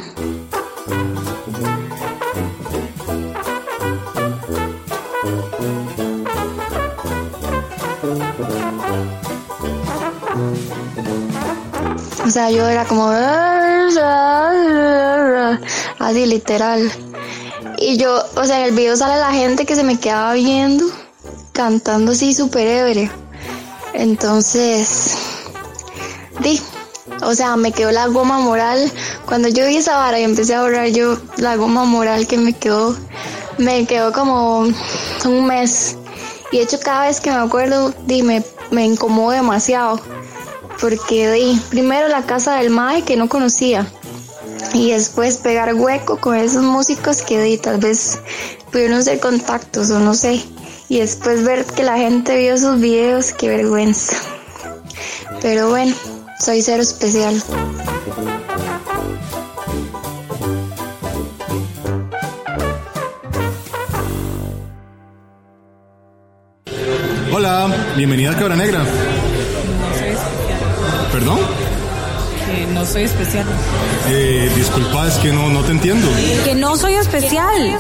O 12.26 12.30
sea, 12.30 12.50
yo 12.52 12.68
era 12.68 12.84
como 12.86 13.10
así 16.00 16.25
literal. 16.25 16.91
Y 17.77 17.98
yo, 17.98 18.24
o 18.36 18.44
sea, 18.44 18.60
en 18.60 18.65
el 18.65 18.72
video 18.72 18.96
sale 18.96 19.20
la 19.20 19.32
gente 19.32 19.65
que 19.65 19.75
se 19.75 19.84
me 19.84 20.00
quedaba 20.00 20.34
viendo 20.34 20.86
cantando 21.53 22.12
así 22.12 22.34
súper 22.34 22.67
ebrio. 22.67 23.10
Entonces, 23.94 25.17
di, 26.41 26.62
o 27.24 27.34
sea, 27.34 27.56
me 27.56 27.72
quedó 27.72 27.91
la 27.91 28.08
goma 28.08 28.39
moral. 28.39 28.91
Cuando 29.25 29.48
yo 29.48 29.65
vi 29.65 29.77
esa 29.77 29.98
vara 29.98 30.20
y 30.20 30.24
empecé 30.24 30.56
a 30.56 30.62
borrar 30.62 30.88
yo 30.89 31.17
la 31.38 31.56
goma 31.56 31.86
moral 31.86 32.27
que 32.27 32.38
me 32.38 32.53
quedó, 32.53 32.96
me 33.58 33.86
quedó 33.86 34.12
como 34.13 34.67
un 35.25 35.46
mes. 35.48 35.98
Y 36.51 36.58
de 36.58 36.63
hecho 36.63 36.79
cada 36.79 37.08
vez 37.08 37.20
que 37.20 37.32
me 37.32 37.38
acuerdo, 37.38 37.94
di, 38.06 38.22
me, 38.22 38.44
me 38.70 38.86
incomodo 38.86 39.32
demasiado. 39.32 40.00
Porque 40.80 41.32
di, 41.32 41.60
primero 41.70 42.08
la 42.08 42.26
casa 42.26 42.56
del 42.56 42.70
Mae 42.70 43.04
que 43.04 43.16
no 43.16 43.30
conocía. 43.30 43.88
Y 44.74 44.92
después 44.92 45.38
pegar 45.38 45.74
hueco 45.74 46.18
con 46.18 46.36
esos 46.36 46.64
músicos 46.64 47.22
que 47.22 47.42
di, 47.42 47.58
tal 47.58 47.80
vez 47.80 48.20
pudieron 48.72 49.04
ser 49.04 49.20
contactos 49.20 49.90
o 49.90 50.00
no 50.00 50.14
sé 50.14 50.44
y 50.90 51.00
después 51.00 51.44
ver 51.44 51.66
que 51.66 51.84
la 51.84 51.98
gente 51.98 52.38
vio 52.38 52.58
sus 52.58 52.80
videos, 52.80 53.34
qué 53.34 53.50
vergüenza. 53.50 54.16
Pero 55.42 55.70
bueno, 55.70 55.96
soy 56.40 56.62
cero 56.62 56.82
especial. 56.82 57.42
Hola, 67.34 67.94
bienvenida 67.96 68.32
a 68.32 68.36
Cabra 68.36 68.56
Negra. 68.56 68.86
¿Perdón? 71.18 71.40
no 72.76 72.86
soy 72.86 73.04
especial. 73.04 73.48
Eh, 74.08 74.52
disculpa, 74.56 75.08
es 75.08 75.16
que 75.16 75.34
no, 75.34 75.50
no 75.50 75.64
te 75.64 75.72
entiendo. 75.72 76.08
Que 76.46 76.54
no 76.54 76.78
soy 76.78 76.94
especial. 76.94 77.76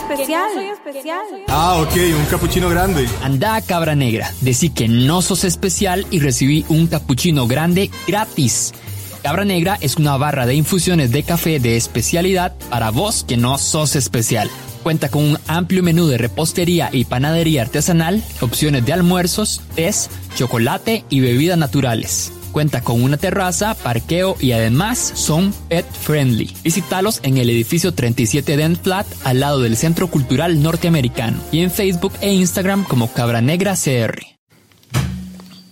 Ah, 1.47 1.75
ok, 1.75 1.95
un 2.17 2.25
capuchino 2.31 2.67
grande. 2.67 3.07
Anda, 3.21 3.61
cabra 3.61 3.93
negra, 3.93 4.33
decí 4.41 4.71
que 4.71 4.87
no 4.87 5.21
sos 5.21 5.43
especial 5.43 6.07
y 6.09 6.19
recibí 6.19 6.65
un 6.69 6.87
capuchino 6.87 7.45
grande 7.45 7.91
gratis. 8.07 8.73
Cabra 9.21 9.45
Negra 9.45 9.77
es 9.81 9.97
una 9.97 10.17
barra 10.17 10.47
de 10.47 10.55
infusiones 10.55 11.11
de 11.11 11.21
café 11.21 11.59
de 11.59 11.77
especialidad 11.77 12.55
para 12.71 12.89
vos 12.89 13.23
que 13.23 13.37
no 13.37 13.59
sos 13.59 13.95
especial. 13.95 14.49
Cuenta 14.81 15.09
con 15.09 15.23
un 15.23 15.37
amplio 15.47 15.83
menú 15.83 16.07
de 16.07 16.17
repostería 16.17 16.89
y 16.91 17.05
panadería 17.05 17.61
artesanal, 17.61 18.23
opciones 18.41 18.83
de 18.85 18.93
almuerzos, 18.93 19.61
tés, 19.75 20.09
chocolate 20.35 21.03
y 21.09 21.19
bebidas 21.19 21.57
naturales. 21.59 22.31
Cuenta 22.57 22.81
con 22.81 23.03
una 23.03 23.17
terraza, 23.17 23.75
parqueo 23.75 24.35
y 24.39 24.51
además 24.51 24.97
son 25.13 25.53
pet 25.69 25.85
friendly. 25.91 26.51
Visítalos 26.63 27.19
en 27.21 27.37
el 27.37 27.51
edificio 27.51 27.93
37 27.93 28.57
Dent 28.57 28.81
Flat 28.81 29.05
al 29.25 29.41
lado 29.41 29.61
del 29.61 29.77
Centro 29.77 30.07
Cultural 30.07 30.59
Norteamericano 30.63 31.39
y 31.51 31.59
en 31.59 31.69
Facebook 31.69 32.13
e 32.19 32.33
Instagram 32.33 32.83
como 32.83 33.13
Cabra 33.13 33.41
Negra 33.41 33.75
CR. 33.75 34.23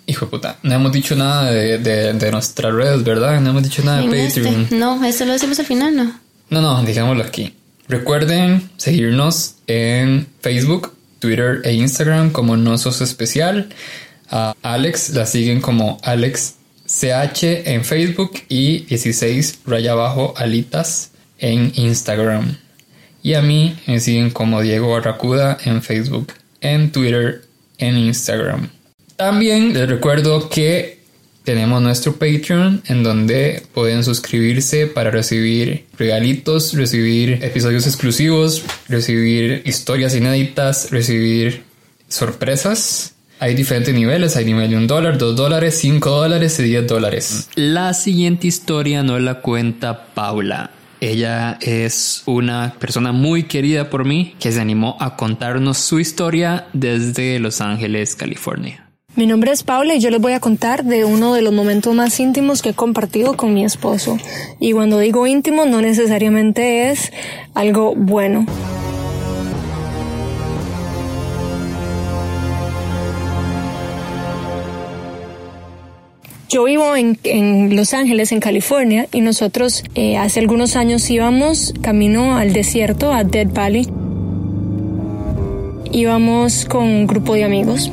Hijo 0.05 0.25
de 0.25 0.29
puta, 0.29 0.59
no 0.61 0.75
hemos 0.75 0.91
dicho 0.91 1.15
nada 1.15 1.49
de, 1.49 1.79
de, 1.79 2.31
nuestras 2.31 2.71
redes, 2.71 3.03
¿verdad? 3.03 3.41
No 3.41 3.49
hemos 3.49 3.63
dicho 3.63 3.81
nada 3.83 4.03
de 4.03 4.23
este, 4.23 4.43
Patreon. 4.43 4.67
no, 4.69 5.03
eso 5.03 5.25
lo 5.25 5.33
decimos 5.33 5.57
al 5.57 5.65
final, 5.65 5.95
¿no? 5.95 6.19
No, 6.51 6.61
no, 6.61 6.83
digámoslo 6.83 7.23
aquí. 7.23 7.55
Recuerden 7.87 8.69
seguirnos 8.77 9.55
en 9.65 10.27
Facebook, 10.39 10.93
Twitter 11.17 11.61
e 11.63 11.73
Instagram 11.73 12.29
como 12.29 12.57
No 12.57 12.77
Sos 12.77 13.01
Especial. 13.01 13.69
A 14.29 14.55
Alex 14.61 15.09
la 15.15 15.25
siguen 15.25 15.61
como 15.61 15.97
Alex 16.03 16.57
CH 16.85 17.43
en 17.65 17.83
Facebook 17.83 18.33
y 18.47 18.85
16 18.85 19.59
raya 19.65 19.93
abajo 19.93 20.33
alitas 20.37 21.11
en 21.39 21.71
Instagram. 21.75 22.57
Y 23.23 23.33
a 23.33 23.41
mí 23.41 23.75
me 23.87 23.99
siguen 23.99 24.29
como 24.29 24.61
Diego 24.61 24.91
Barracuda 24.91 25.57
en 25.65 25.81
Facebook, 25.81 26.33
en 26.61 26.91
Twitter, 26.91 27.41
en 27.79 27.97
Instagram. 27.97 28.69
También 29.15 29.73
les 29.73 29.89
recuerdo 29.89 30.47
que 30.49 30.99
tenemos 31.43 31.81
nuestro 31.81 32.13
Patreon 32.13 32.83
en 32.87 33.03
donde 33.03 33.63
pueden 33.73 34.03
suscribirse 34.03 34.87
para 34.87 35.11
recibir 35.11 35.85
regalitos, 35.97 36.73
recibir 36.73 37.43
episodios 37.43 37.87
exclusivos, 37.87 38.63
recibir 38.89 39.63
historias 39.65 40.15
inéditas, 40.15 40.91
recibir 40.91 41.63
sorpresas 42.09 43.14
hay 43.39 43.53
diferentes 43.53 43.93
niveles, 43.93 44.35
hay 44.35 44.45
nivel 44.45 44.69
de 44.69 44.77
un 44.77 44.87
dólar, 44.87 45.17
dos 45.17 45.35
dólares, 45.35 45.77
cinco 45.79 46.11
dólares 46.11 46.59
y 46.59 46.63
diez 46.63 46.87
dólares. 46.87 47.49
La 47.55 47.93
siguiente 47.93 48.47
historia 48.47 49.03
no 49.03 49.19
la 49.19 49.41
cuenta 49.41 50.07
Paula. 50.13 50.71
Ella 51.01 51.57
es 51.61 52.23
una 52.25 52.73
persona 52.79 53.11
muy 53.11 53.43
querida 53.43 53.89
por 53.89 54.05
mí 54.05 54.35
que 54.39 54.51
se 54.51 54.61
animó 54.61 54.97
a 54.99 55.17
contarnos 55.17 55.77
su 55.77 55.99
historia 55.99 56.67
desde 56.73 57.39
Los 57.39 57.61
Ángeles, 57.61 58.15
California. 58.15 58.89
Mi 59.15 59.27
nombre 59.27 59.51
es 59.51 59.63
Paula 59.63 59.95
y 59.95 59.99
yo 59.99 60.09
les 60.09 60.19
voy 60.19 60.33
a 60.33 60.39
contar 60.39 60.83
de 60.83 61.05
uno 61.05 61.33
de 61.33 61.41
los 61.41 61.53
momentos 61.53 61.93
más 61.93 62.19
íntimos 62.19 62.61
que 62.61 62.69
he 62.69 62.73
compartido 62.73 63.37
con 63.37 63.53
mi 63.53 63.63
esposo. 63.63 64.17
Y 64.59 64.73
cuando 64.73 64.99
digo 64.99 65.27
íntimo 65.27 65.65
no 65.65 65.81
necesariamente 65.81 66.89
es 66.89 67.11
algo 67.53 67.95
bueno. 67.95 68.45
Yo 76.55 76.63
vivo 76.63 76.95
en, 76.95 77.75
Los 77.75 77.93
Ángeles, 77.93 78.31
en 78.31 78.39
California, 78.39 79.09
y 79.11 79.19
nosotros 79.19 79.83
eh, 79.93 80.15
hace 80.15 80.39
algunos 80.39 80.77
años 80.77 81.09
íbamos 81.09 81.73
camino 81.81 82.37
al 82.37 82.53
desierto, 82.53 83.11
a 83.11 83.25
Dead 83.25 83.49
Valley. 83.53 83.85
Íbamos 85.91 86.63
con 86.63 86.83
un 86.83 87.07
grupo 87.07 87.33
de 87.33 87.43
amigos 87.43 87.91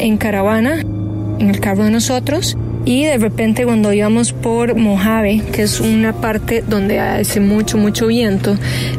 en 0.00 0.16
caravana, 0.16 0.80
en 0.80 1.48
el 1.48 1.60
carro 1.60 1.84
de 1.84 1.92
nosotros, 1.92 2.56
y 2.84 3.04
de 3.04 3.18
repente 3.18 3.64
cuando 3.64 3.92
íbamos 3.92 4.32
por 4.32 4.74
Mojave, 4.74 5.42
que 5.52 5.62
es 5.62 5.80
una 5.80 6.12
parte 6.12 6.64
donde 6.66 6.98
hace 6.98 7.40
mucho, 7.40 7.78
mucho 7.78 8.08
viento, 8.08 8.56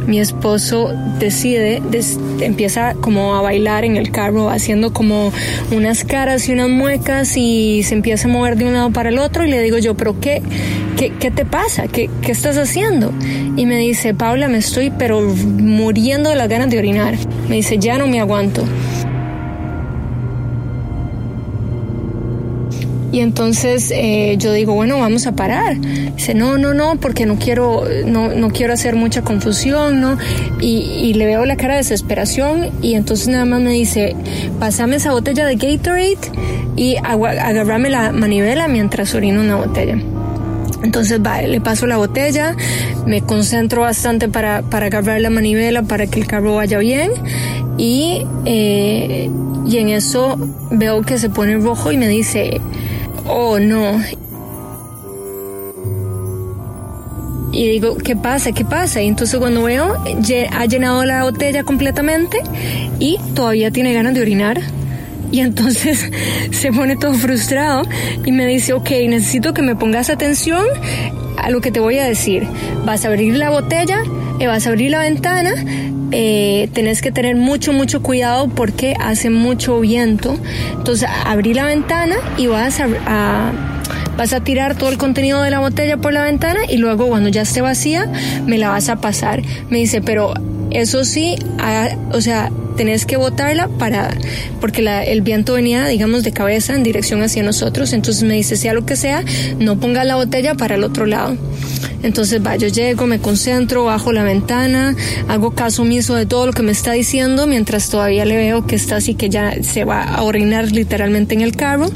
mi 0.07 0.19
esposo 0.19 0.93
decide, 1.19 1.81
empieza 2.39 2.95
como 2.95 3.35
a 3.35 3.41
bailar 3.41 3.83
en 3.83 3.97
el 3.97 4.11
carro, 4.11 4.49
haciendo 4.49 4.93
como 4.93 5.31
unas 5.71 6.03
caras 6.03 6.47
y 6.47 6.53
unas 6.53 6.69
muecas 6.69 7.35
y 7.35 7.83
se 7.83 7.95
empieza 7.95 8.27
a 8.27 8.31
mover 8.31 8.55
de 8.55 8.65
un 8.65 8.73
lado 8.73 8.91
para 8.91 9.09
el 9.09 9.19
otro 9.19 9.45
y 9.45 9.49
le 9.49 9.61
digo 9.61 9.77
yo, 9.77 9.95
pero 9.95 10.19
¿qué, 10.19 10.41
qué, 10.97 11.11
qué 11.19 11.31
te 11.31 11.45
pasa? 11.45 11.87
¿Qué, 11.87 12.09
¿Qué 12.21 12.31
estás 12.31 12.57
haciendo? 12.57 13.11
Y 13.57 13.65
me 13.65 13.77
dice, 13.77 14.13
Paula, 14.13 14.47
me 14.47 14.59
estoy 14.59 14.91
pero 14.97 15.21
muriendo 15.21 16.29
de 16.29 16.35
las 16.35 16.47
ganas 16.47 16.69
de 16.69 16.77
orinar. 16.77 17.15
Me 17.49 17.57
dice, 17.57 17.77
ya 17.77 17.97
no 17.97 18.07
me 18.07 18.19
aguanto. 18.19 18.63
Y 23.13 23.19
entonces 23.19 23.91
eh, 23.95 24.37
yo 24.39 24.51
digo, 24.51 24.73
bueno, 24.73 24.97
vamos 24.97 25.27
a 25.27 25.33
parar. 25.33 25.79
Dice, 25.79 26.33
no, 26.33 26.57
no, 26.57 26.73
no, 26.73 26.95
porque 26.99 27.27
no 27.27 27.37
quiero, 27.37 27.83
no, 28.07 28.29
no 28.29 28.49
quiero 28.49 28.73
hacer 28.73 28.95
mucha 28.95 29.21
confusión, 29.21 30.01
¿no? 30.01 30.17
Y, 30.59 31.13
le 31.13 31.27
veo 31.27 31.45
la 31.45 31.55
cara 31.55 31.75
de 31.75 31.81
desesperación 31.81 32.71
y 32.81 32.95
entonces 32.95 33.27
nada 33.27 33.45
más 33.45 33.61
me 33.61 33.69
dice, 33.69 34.15
pasame 34.59 34.95
esa 34.95 35.11
botella 35.11 35.45
de 35.45 35.57
Gatorade 35.57 36.17
y 36.75 36.95
agarrame 36.95 37.91
la 37.91 38.11
manivela 38.11 38.67
mientras 38.67 39.13
orino 39.13 39.41
una 39.41 39.57
botella. 39.57 39.95
Entonces 40.81 41.21
le 41.47 41.61
paso 41.61 41.85
la 41.85 41.97
botella, 41.97 42.55
me 43.05 43.21
concentro 43.21 43.81
bastante 43.81 44.27
para, 44.27 44.63
para 44.63 44.87
agarrar 44.87 45.21
la 45.21 45.29
manivela 45.29 45.83
para 45.83 46.07
que 46.07 46.19
el 46.19 46.25
carro 46.25 46.55
vaya 46.55 46.79
bien 46.79 47.11
y, 47.77 48.25
eh, 48.45 49.29
y 49.67 49.77
en 49.77 49.89
eso 49.89 50.35
veo 50.71 51.03
que 51.03 51.19
se 51.19 51.29
pone 51.29 51.57
rojo 51.57 51.91
y 51.91 51.97
me 51.97 52.07
dice, 52.07 52.59
oh 53.27 53.59
no. 53.59 53.99
y 57.53 57.67
digo, 57.67 57.95
¿qué 57.97 58.15
pasa? 58.15 58.51
¿Qué 58.51 58.65
pasa? 58.65 59.01
Y 59.01 59.07
entonces 59.07 59.39
cuando 59.39 59.63
veo, 59.63 59.95
ha 60.51 60.65
llenado 60.65 61.05
la 61.05 61.23
botella 61.23 61.63
completamente 61.63 62.39
y 62.99 63.19
todavía 63.35 63.69
tiene 63.69 63.93
ganas 63.93 64.15
de 64.15 64.21
orinar. 64.21 64.59
Y 65.31 65.39
entonces 65.39 66.11
se 66.51 66.71
pone 66.71 66.97
todo 66.97 67.13
frustrado 67.13 67.83
y 68.25 68.31
me 68.31 68.47
dice, 68.47 68.73
ok, 68.73 68.89
necesito 69.07 69.53
que 69.53 69.61
me 69.61 69.75
pongas 69.75 70.09
atención 70.09 70.65
a 71.37 71.51
lo 71.51 71.61
que 71.61 71.71
te 71.71 71.79
voy 71.79 71.99
a 71.99 72.05
decir. 72.05 72.47
Vas 72.85 73.05
a 73.05 73.09
abrir 73.09 73.37
la 73.37 73.51
botella, 73.51 73.99
eh, 74.39 74.47
vas 74.47 74.65
a 74.65 74.69
abrir 74.69 74.89
la 74.89 74.99
ventana, 74.99 75.53
eh, 76.15 76.69
tenés 76.73 77.01
que 77.01 77.11
tener 77.11 77.35
mucho, 77.35 77.73
mucho 77.73 78.03
cuidado 78.03 78.47
porque 78.47 78.95
hace 78.99 79.31
mucho 79.31 79.79
viento. 79.79 80.37
Entonces, 80.77 81.09
abrí 81.25 81.55
la 81.55 81.65
ventana 81.65 82.15
y 82.37 82.45
vas 82.45 82.79
a, 82.79 83.51
vas 84.15 84.33
a 84.33 84.43
tirar 84.43 84.75
todo 84.75 84.89
el 84.89 84.99
contenido 84.99 85.41
de 85.41 85.49
la 85.49 85.59
botella 85.59 85.97
por 85.97 86.13
la 86.13 86.23
ventana 86.23 86.59
y 86.69 86.77
luego 86.77 87.07
cuando 87.07 87.29
ya 87.29 87.41
esté 87.41 87.61
vacía 87.61 88.11
me 88.45 88.59
la 88.59 88.69
vas 88.69 88.89
a 88.89 88.97
pasar. 88.97 89.41
Me 89.69 89.79
dice, 89.79 90.01
pero 90.01 90.35
eso 90.69 91.03
sí, 91.03 91.35
o 92.11 92.21
sea, 92.21 92.51
tenés 92.75 93.05
que 93.05 93.17
botarla 93.17 93.67
para, 93.67 94.15
porque 94.59 94.87
el 95.07 95.21
viento 95.21 95.53
venía, 95.53 95.87
digamos, 95.87 96.23
de 96.23 96.31
cabeza 96.31 96.73
en 96.73 96.83
dirección 96.83 97.21
hacia 97.21 97.43
nosotros. 97.43 97.93
Entonces 97.93 98.23
me 98.23 98.35
dice, 98.35 98.55
sea 98.55 98.73
lo 98.73 98.85
que 98.85 98.95
sea, 98.95 99.23
no 99.59 99.79
ponga 99.79 100.03
la 100.03 100.15
botella 100.15 100.55
para 100.55 100.75
el 100.75 100.83
otro 100.83 101.05
lado. 101.05 101.37
Entonces 102.03 102.45
va, 102.45 102.57
yo 102.57 102.67
llego, 102.67 103.07
me 103.07 103.19
concentro, 103.19 103.85
bajo 103.85 104.11
la 104.11 104.23
ventana, 104.23 104.95
hago 105.29 105.51
caso 105.51 105.83
omiso 105.83 106.15
de 106.15 106.25
todo 106.25 106.45
lo 106.45 106.53
que 106.53 106.61
me 106.61 106.73
está 106.73 106.91
diciendo, 106.91 107.47
mientras 107.47 107.89
todavía 107.89 108.25
le 108.25 108.35
veo 108.35 108.67
que 108.67 108.75
está 108.75 108.97
así 108.97 109.15
que 109.15 109.29
ya 109.29 109.55
se 109.63 109.85
va 109.85 110.03
a 110.03 110.21
orinar 110.23 110.71
literalmente 110.71 111.33
en 111.33 111.41
el 111.41 111.55
carro 111.55 111.89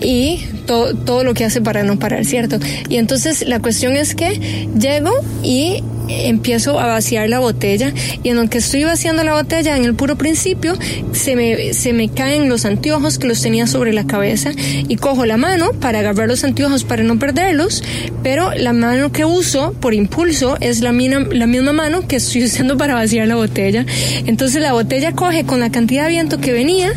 y 0.00 0.46
todo, 0.66 0.94
todo 0.94 1.22
lo 1.22 1.34
que 1.34 1.44
hace 1.44 1.60
para 1.60 1.82
no 1.82 1.98
parar, 1.98 2.24
¿cierto? 2.24 2.58
Y 2.88 2.96
entonces 2.96 3.46
la 3.46 3.60
cuestión 3.60 3.94
es 3.94 4.14
que 4.14 4.68
llego 4.78 5.12
y 5.42 5.82
empiezo 6.08 6.78
a 6.78 6.86
vaciar 6.86 7.28
la 7.28 7.38
botella 7.38 7.92
y 8.22 8.30
en 8.30 8.36
lo 8.36 8.48
que 8.48 8.58
estoy 8.58 8.84
vaciando 8.84 9.24
la 9.24 9.34
botella 9.34 9.76
en 9.76 9.84
el 9.84 9.94
puro 9.94 10.16
principio 10.16 10.74
se 11.12 11.36
me, 11.36 11.74
se 11.74 11.92
me 11.92 12.08
caen 12.08 12.48
los 12.48 12.64
anteojos 12.64 13.18
que 13.18 13.26
los 13.26 13.40
tenía 13.40 13.66
sobre 13.66 13.92
la 13.92 14.06
cabeza 14.06 14.52
y 14.56 14.96
cojo 14.96 15.26
la 15.26 15.36
mano 15.36 15.72
para 15.72 16.00
agarrar 16.00 16.28
los 16.28 16.44
anteojos 16.44 16.84
para 16.84 17.02
no 17.02 17.18
perderlos 17.18 17.82
pero 18.22 18.52
la 18.54 18.72
mano 18.72 19.12
que 19.12 19.24
uso 19.24 19.72
por 19.80 19.94
impulso 19.94 20.56
es 20.60 20.80
la, 20.80 20.92
la 20.92 21.46
misma 21.46 21.72
mano 21.72 22.06
que 22.06 22.16
estoy 22.16 22.44
usando 22.46 22.76
para 22.76 22.94
vaciar 22.94 23.28
la 23.28 23.36
botella. 23.36 23.86
Entonces 24.26 24.60
la 24.60 24.72
botella 24.72 25.12
coge 25.12 25.44
con 25.44 25.60
la 25.60 25.70
cantidad 25.70 26.04
de 26.04 26.10
viento 26.10 26.38
que 26.38 26.52
venía 26.52 26.92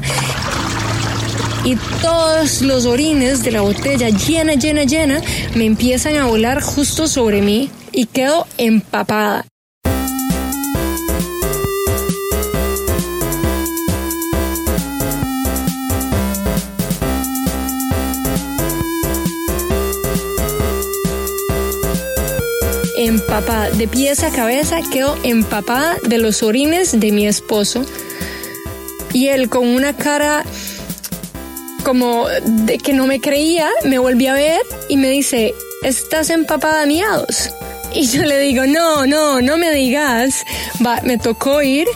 y 1.63 1.75
todos 2.01 2.62
los 2.62 2.86
orines 2.86 3.44
de 3.44 3.51
la 3.51 3.62
botella 3.62 4.10
llena, 4.10 4.54
llena, 4.54 4.84
llena 4.84 5.22
me 5.56 5.66
empiezan 5.66 6.18
a 6.18 6.25
volar 6.25 6.62
justo 6.62 7.08
sobre 7.08 7.42
mí 7.42 7.70
y 7.92 8.06
quedo 8.06 8.48
empapada. 8.58 9.46
empapada, 22.96 23.72
de 23.72 23.88
pies 23.88 24.24
a 24.24 24.30
cabeza, 24.30 24.82
quedo 24.92 25.18
empapada 25.24 25.98
de 26.04 26.18
los 26.18 26.44
orines 26.44 27.00
de 27.00 27.12
mi 27.12 27.28
esposo. 27.28 27.86
Y 29.13 29.28
él 29.28 29.50
con 29.50 29.68
una 29.68 29.96
cara 29.96 30.46
como 31.89 32.27
de 32.27 32.77
que 32.77 32.93
no 32.93 33.08
me 33.08 33.19
creía, 33.19 33.67
me 33.84 33.98
volví 33.98 34.27
a 34.27 34.36
ver 34.36 34.62
y 34.89 34.98
me 34.98 35.10
dice, 35.10 35.55
¿estás 35.81 36.29
empapada 36.29 36.86
miados? 36.86 37.50
Y 37.96 38.05
yo 38.05 38.22
le 38.22 38.38
digo, 38.38 38.67
no, 38.67 39.08
no, 39.08 39.41
no 39.41 39.58
me 39.58 39.72
digas. 39.72 40.46
Va, 40.86 41.01
me 41.01 41.17
tocó 41.17 41.63
ir. 41.63 41.88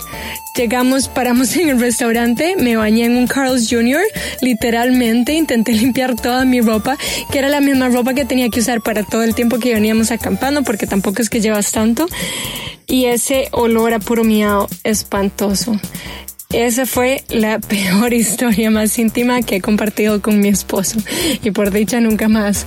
Llegamos, 0.56 1.10
paramos 1.10 1.56
en 1.58 1.70
el 1.70 1.80
restaurante, 1.80 2.56
me 2.56 2.76
bañé 2.76 3.06
en 3.06 3.18
un 3.18 3.28
Carl's 3.28 3.70
Jr., 3.70 4.02
literalmente 4.42 5.34
intenté 5.34 5.74
limpiar 5.74 6.16
toda 6.16 6.44
mi 6.44 6.60
ropa, 6.60 6.98
que 7.32 7.38
era 7.38 7.50
la 7.50 7.62
misma 7.62 7.90
ropa 7.90 8.16
que 8.16 8.26
tenía 8.26 8.50
que 8.50 8.62
usar 8.62 8.82
para 8.82 9.04
todo 9.04 9.22
el 9.22 9.36
tiempo 9.36 9.60
que 9.60 9.76
veníamos 9.76 10.10
acampando, 10.10 10.64
porque 10.64 10.88
tampoco 10.88 11.22
es 11.22 11.30
que 11.30 11.40
llevas 11.40 11.72
tanto. 11.72 12.08
Y 12.88 13.06
ese 13.06 13.50
olor 13.52 13.94
a 13.94 14.00
puro 14.00 14.24
miado 14.24 14.68
espantoso. 14.84 15.80
Esa 16.54 16.86
fue 16.86 17.24
la 17.30 17.60
peor 17.68 18.14
historia 18.14 18.70
más 18.70 18.98
íntima 19.00 19.42
que 19.42 19.58
he 19.58 19.62
compartido 19.62 20.22
con 20.22 20.40
mi 20.40 20.50
esposo 20.50 21.00
y 21.44 21.50
por 21.52 21.72
dicha 21.72 22.00
nunca 22.00 22.30
más. 22.30 22.66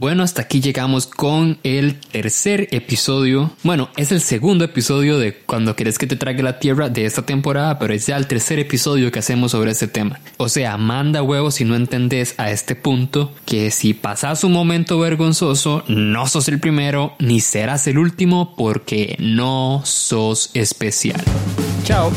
Bueno, 0.00 0.22
hasta 0.22 0.40
aquí 0.40 0.62
llegamos 0.62 1.06
con 1.06 1.58
el 1.62 2.00
tercer 2.00 2.68
episodio. 2.70 3.50
Bueno, 3.62 3.90
es 3.98 4.12
el 4.12 4.22
segundo 4.22 4.64
episodio 4.64 5.18
de 5.18 5.34
Cuando 5.34 5.76
quieres 5.76 5.98
que 5.98 6.06
te 6.06 6.16
trague 6.16 6.42
la 6.42 6.58
tierra 6.58 6.88
de 6.88 7.04
esta 7.04 7.26
temporada, 7.26 7.78
pero 7.78 7.92
es 7.92 8.06
ya 8.06 8.16
el 8.16 8.26
tercer 8.26 8.58
episodio 8.58 9.12
que 9.12 9.18
hacemos 9.18 9.50
sobre 9.50 9.72
este 9.72 9.88
tema. 9.88 10.18
O 10.38 10.48
sea, 10.48 10.78
manda 10.78 11.22
huevos 11.22 11.56
si 11.56 11.66
no 11.66 11.76
entendés 11.76 12.34
a 12.38 12.50
este 12.50 12.76
punto 12.76 13.34
que 13.44 13.70
si 13.70 13.92
pasas 13.92 14.42
un 14.42 14.52
momento 14.52 14.98
vergonzoso, 14.98 15.84
no 15.86 16.26
sos 16.26 16.48
el 16.48 16.60
primero 16.60 17.14
ni 17.18 17.40
serás 17.40 17.86
el 17.86 17.98
último 17.98 18.54
porque 18.56 19.16
no 19.18 19.82
sos 19.84 20.50
especial. 20.54 21.22
Chao. 21.84 22.10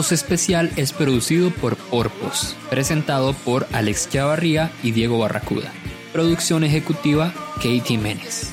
Especial 0.00 0.72
es 0.76 0.92
producido 0.94 1.50
por 1.50 1.76
Porpos, 1.76 2.56
presentado 2.70 3.34
por 3.34 3.68
Alex 3.70 4.08
Chavarría 4.08 4.72
y 4.82 4.92
Diego 4.92 5.18
Barracuda. 5.18 5.70
Producción 6.10 6.64
ejecutiva 6.64 7.34
Katie 7.56 7.98
Menes. 7.98 8.50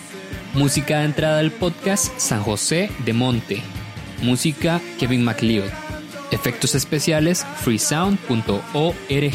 Música 0.54 1.00
de 1.00 1.06
entrada 1.06 1.38
del 1.38 1.52
podcast 1.52 2.12
San 2.20 2.44
José 2.44 2.92
de 3.06 3.14
Monte. 3.14 3.62
Música 4.22 4.82
Kevin 5.00 5.24
MacLeod. 5.24 5.70
Efectos 6.32 6.76
especiales 6.76 7.46
freesound.org. 7.64 8.52
Pero 9.08 9.26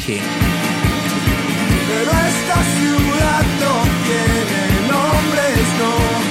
esta 2.11 2.63
ciudad 2.77 3.43
no 3.59 3.83
tiene 4.05 4.87
nombres, 4.87 5.67
no. 5.79 6.23